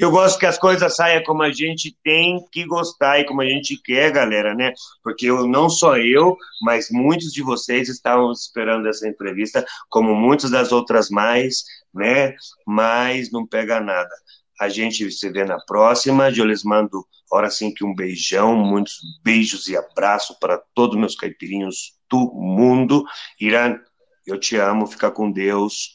[0.00, 3.46] Eu gosto que as coisas saiam como a gente tem que gostar e como a
[3.46, 4.72] gente quer, galera, né?
[5.02, 10.50] Porque eu, não só eu, mas muitos de vocês estavam esperando essa entrevista, como muitas
[10.50, 12.34] das outras mais, né?
[12.66, 14.14] Mas não pega nada.
[14.60, 16.30] A gente se vê na próxima.
[16.30, 17.02] Eu lhes mando,
[17.32, 23.04] hora sim, que um beijão, muitos beijos e abraço para todos meus caipirinhos do mundo.
[23.40, 23.78] Irã,
[24.26, 25.94] eu te amo, fica com Deus.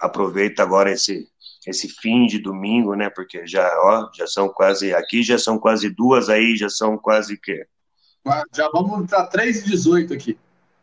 [0.00, 1.26] aproveita agora esse
[1.64, 3.08] esse fim de domingo, né?
[3.08, 7.38] Porque já, ó, já são quase aqui já são quase duas aí, já são quase
[7.38, 7.64] que
[8.54, 10.38] já vamos para 3 e 18 aqui.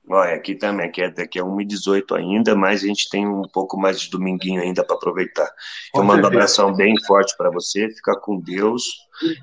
[0.09, 3.27] Olha, aqui também, aqui é, daqui é 1 e 18 ainda, mas a gente tem
[3.27, 5.47] um pouco mais de dominguinho ainda para aproveitar.
[5.91, 8.83] Com Eu mando um abração bem forte para você, fica com Deus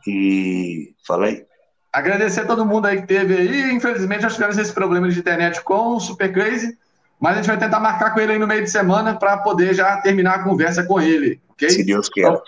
[0.04, 1.46] e fala aí.
[1.92, 3.72] Agradecer a todo mundo aí que teve aí.
[3.72, 6.76] Infelizmente, nós tivemos esse problema de internet com o Super Crazy,
[7.20, 9.72] mas a gente vai tentar marcar com ele aí no meio de semana para poder
[9.72, 11.70] já terminar a conversa com ele, ok?
[11.70, 12.22] Se Deus quer.
[12.22, 12.42] Então,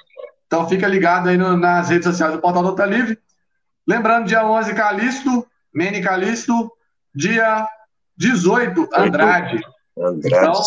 [0.44, 3.16] então fica ligado aí no, nas redes sociais do Portal Luta Livre.
[3.86, 6.70] Lembrando, dia 11, Calixto, Mene Calixto,
[7.14, 7.66] dia
[8.18, 9.60] 18, Andrade.
[9.96, 10.62] Andrade, então,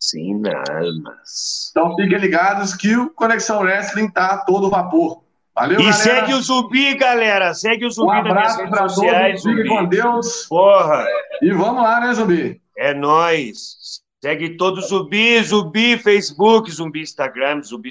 [0.00, 1.70] sim, almas.
[1.70, 5.22] Então fiquem ligados que o Conexão Wrestling tá a todo vapor.
[5.54, 5.92] Valeu, e galera.
[5.94, 7.54] segue o Zumbi, galera.
[7.54, 9.42] Segue o Zumbi um abraço sociais.
[9.42, 10.46] Todos, fique com Deus.
[10.48, 11.06] Porra.
[11.40, 12.60] E vamos lá, né, Zumbi?
[12.76, 14.02] É nós.
[14.22, 17.84] Segue todo Zumbi, Zumbi, Facebook, Zumbi, Instagram, Zumbi.